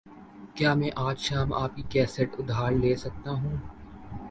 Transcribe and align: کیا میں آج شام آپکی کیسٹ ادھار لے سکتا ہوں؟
کیا 0.55 0.73
میں 0.73 0.89
آج 1.05 1.17
شام 1.19 1.53
آپکی 1.53 1.81
کیسٹ 1.89 2.39
ادھار 2.39 2.71
لے 2.71 2.95
سکتا 2.95 3.31
ہوں؟ 3.31 3.55